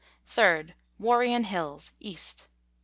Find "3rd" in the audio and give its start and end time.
0.27-0.73